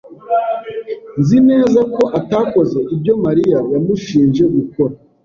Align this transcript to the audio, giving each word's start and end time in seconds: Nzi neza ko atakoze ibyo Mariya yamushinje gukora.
Nzi 1.19 1.37
neza 1.49 1.79
ko 1.93 2.03
atakoze 2.19 2.77
ibyo 2.93 3.13
Mariya 3.25 3.59
yamushinje 3.73 4.43
gukora. 4.55 4.93